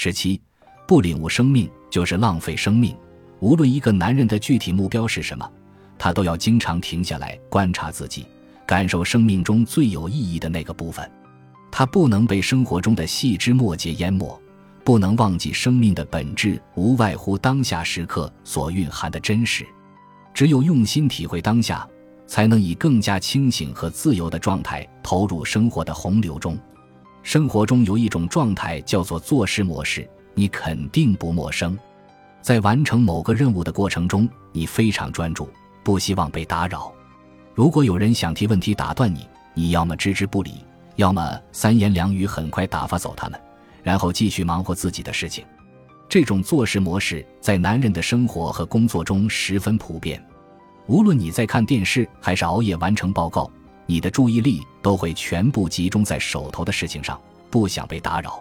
[0.00, 0.40] 十七，
[0.86, 2.96] 不领悟生命就是浪费生命。
[3.40, 5.50] 无论一个男人的具体目标是什么，
[5.98, 8.24] 他都要经常停下来观察自己，
[8.64, 11.10] 感受生命中最有意义的那个部分。
[11.68, 14.40] 他不能被生活中的细枝末节淹没，
[14.84, 19.66] 不能忘记生命的本质无外乎当下时刻所蕴含的真实。
[20.32, 21.84] 只有用心体会当下，
[22.24, 26.56] 才能以更加清醒和自由的状态投入生活的洪流中。
[27.28, 31.78] 生活中有一种状态叫做做事模式，你肯定不陌生。
[32.40, 35.46] 在完成某个任务的过程中，你非常专注，
[35.84, 36.90] 不希望被打扰。
[37.54, 40.64] 如果有人想提问题打断你，你要么置之不理。
[40.96, 43.38] 要么三言两语很快打发走他们，
[43.82, 45.44] 然后继续忙活自己的事情。
[46.08, 50.18] 这种做事模式在男人的生活和工作中十分普遍。
[50.86, 53.50] 无论你在看电视还是熬夜完成报告，
[53.90, 58.38] 你的注意力都会全部集中在手头的事情上，不想被打扰。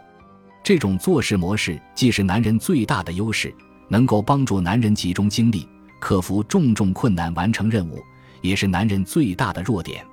[0.62, 3.56] 这种做事模式既是男人最大的优势，
[3.88, 5.66] 能够帮助男人集中精力
[6.02, 8.04] 克服重重困难完成任务，
[8.42, 10.06] 也是男人最大的弱点。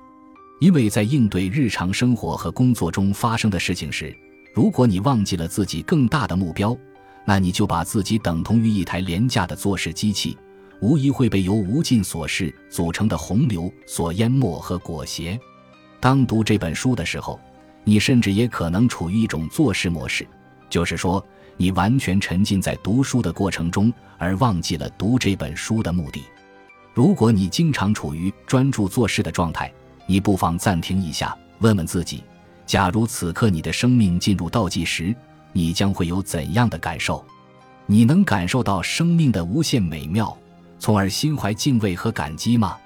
[0.61, 4.15] 因为在应对日常生活和工作中发生的事情时，
[4.53, 6.73] 如果你忘记了自己更大的目标，
[7.25, 10.37] 那你就把自己等同于一台廉价的做事机器，
[10.81, 15.39] 无疑会被由无尽琐事组成的洪流所淹没和裹挟。
[15.99, 17.39] 当读这本书的时候，
[17.83, 20.27] 你甚至也可能处于一种做事模式，
[20.69, 21.25] 就是说，
[21.57, 26.23] 你完全沉浸在读书的过程中，而忘记了读这本书的目的。
[26.93, 29.71] 如果你经常处于专注做事的状态，
[30.05, 32.23] 你不妨暂停一下，问问自己：
[32.65, 35.15] 假如此刻你的生命进入倒计时，
[35.51, 37.25] 你将会有怎样的感受？
[37.85, 40.35] 你能感受到生命的无限美妙，
[40.85, 42.77] 从而心怀敬畏和感激吗？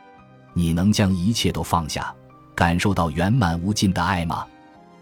[0.53, 2.15] 你能将一切都放下，
[2.55, 4.47] 感受到圆满无尽的爱吗？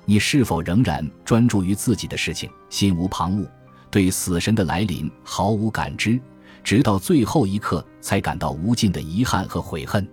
[0.03, 3.48] 你是否仍然专注于自己的事情，心无旁骛，
[3.92, 6.20] 对死神的来临毫无感知，
[6.64, 10.09] 直到最后一刻才感到无尽的遗憾和悔恨？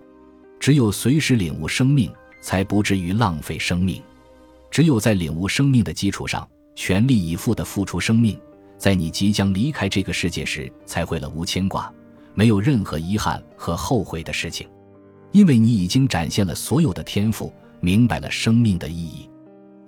[0.61, 2.13] 只有随时领悟生命，
[2.43, 4.03] 才不至于浪费生命；
[4.71, 6.47] 只有在领悟生命的基础上，
[6.77, 8.39] 全力以赴地付出生命，
[8.77, 11.91] 在你即将离开这个世界时，才会了无牵挂，
[12.35, 14.69] 没有任何遗憾和后悔的事情，
[15.33, 19.29] 因为你已经展现了所有的天赋，明白了生命的意义。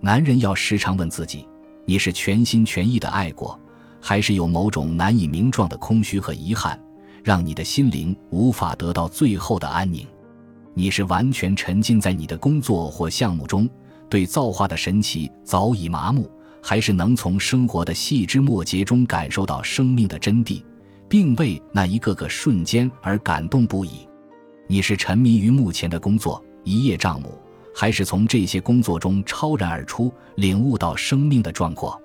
[0.01, 1.47] 男人要时常问自己：
[1.85, 3.59] 你是全心全意的爱过，
[4.01, 6.81] 还是有某种难以名状的空虚和遗憾，
[7.25, 10.07] 让你的心灵无法得到最后的安宁？
[10.75, 13.69] 你是完全沉浸在你的工作或项目中，
[14.09, 16.31] 对造化的神奇早已麻木，
[16.63, 20.63] 还是能从生活的细枝末节中感受到生命的真谛，
[21.09, 24.09] 并为那一个个瞬间而感动不已？
[24.67, 27.39] 你是沉迷于目前的工作一叶障目，
[27.75, 32.01] 还是从这些工作中超然而出，领悟到生命的壮阔？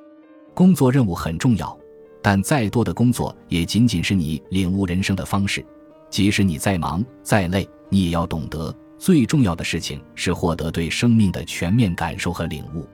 [0.54, 1.78] 工作任务很重要，
[2.22, 5.66] 但再多的工作也仅仅是你领悟人生的方式。
[6.10, 7.68] 即使你再忙再累。
[7.94, 12.88] 你也要懂得，最重要的事情是获得对生命的全面感受和领悟。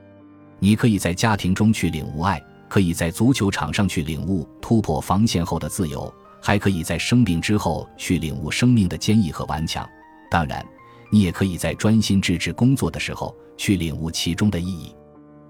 [0.58, 9.88] 你可以在家庭中去领悟爱，可以在足球场上去领悟突破防线后的自由，还可以在生病之后去领悟生命的坚毅和顽强。
[10.30, 10.64] 当然，
[11.10, 14.94] 你也可以在专心致志工作的时候去领悟其中的意义。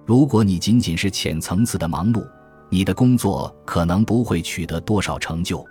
[0.07, 2.27] 如果你仅仅是浅层次的忙碌，
[2.71, 5.65] 你的工作可能不会取得多少成就。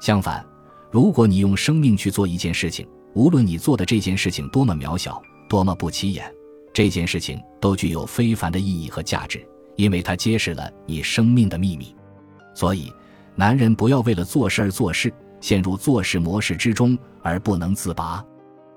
[0.00, 0.44] 相反，
[0.90, 6.30] 如果你用生命去做一件事情，无论你做的这件事情多么渺小，多么不起眼，
[6.72, 9.46] 这件事情都具有非凡的意义和价值，
[9.76, 11.94] 因为它揭示了你生命的秘密。
[12.54, 12.92] 所以，
[13.34, 18.24] 男人不要为了做事而做事，陷入做事模式之中而不能自拔。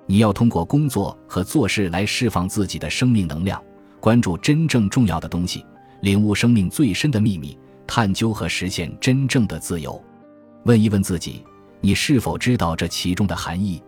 [0.05, 3.61] 你要通过工作和做事来释放自己的生命能量，
[3.99, 5.65] 关注真正重要的东西，
[6.01, 10.01] 领悟生命最深的秘密，探究和实现真正的自由。
[10.65, 11.43] 问一问自己，
[11.81, 13.81] 你是否知道这其中的含义？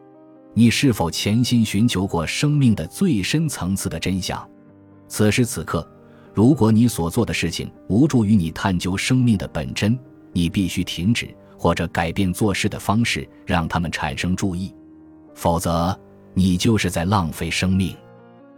[0.54, 4.50] 你是否潜心寻求过生命的最深层次的真相？
[5.08, 5.86] 此时此刻，
[6.36, 9.98] 如果你所做的事情无助于你探究生命的本真，
[10.34, 14.76] 你必须停止或者改变做事的方式，让他们产生注意。
[15.34, 15.98] 否则，
[16.34, 17.96] 你就是在浪费生命。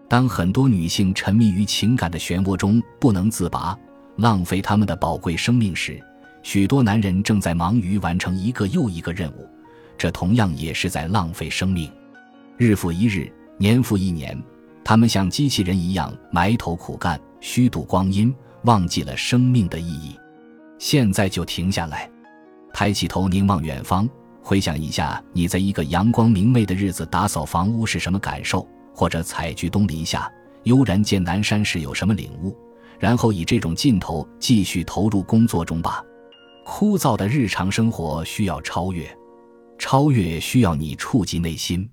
[0.08, 3.78] 当很多女性沉迷于情感的漩涡中不能自拔，
[4.16, 6.02] 浪费他们的宝贵生命时，
[6.42, 9.48] 许多男人正在忙于完成一个又一个任务。
[10.00, 11.92] 这同样也是在浪费生命，
[12.58, 14.36] 日复一日，年复一年，
[14.84, 20.18] 他们像机器人一样埋头苦干，虚度光阴，忘记了生命的意义。
[20.80, 22.10] 现在就停下来，
[22.74, 24.08] 抬起头凝望远方，
[24.42, 30.32] 回想一下你在一个阳光明媚的日子打扫房屋是什么感受，或者采菊东篱下，
[30.64, 32.56] 悠然见南山时有什么领悟。
[33.00, 36.04] 然后以这种劲头继续投入工作中吧。
[36.66, 39.08] 枯燥的日常生活需要超越，
[39.78, 41.88] 超越需要你触及内心，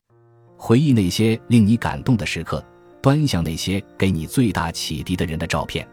[0.56, 2.64] 回忆那些令你感动的时刻，
[3.04, 5.86] 端详那些给你最大启迪的人的照片，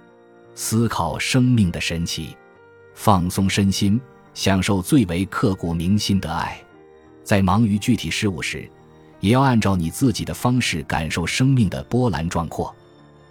[0.55, 2.37] 思考生命的神奇，
[2.95, 3.99] 放松身心，
[4.33, 6.57] 享受最为刻骨铭心的爱。
[7.21, 8.65] 在忙于具体事物时，
[9.19, 12.73] 也要按照你自己的方式感受生命的波澜壮阔。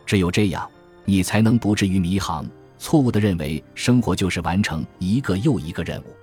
[0.05, 0.71] 只有这样，
[1.07, 2.47] 你才能不至于迷航。
[2.79, 6.15] 错误地认为生活就是完成一个又一个任务，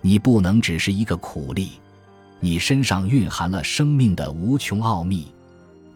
[0.00, 1.70] 你不能只是一个苦力，
[2.40, 5.32] 你身上蕴含了生命的无穷奥秘。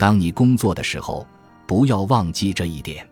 [0.01, 1.27] 当你工作的时候，
[1.67, 3.07] 不要忘记这一点。